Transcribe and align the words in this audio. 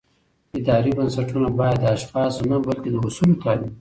اداري 0.59 0.91
بنسټونه 0.97 1.47
باید 1.59 1.77
د 1.81 1.85
اشخاصو 1.95 2.43
نه 2.51 2.57
بلکې 2.65 2.89
د 2.91 2.95
اصولو 3.07 3.35
تابع 3.41 3.55
وي 3.59 3.69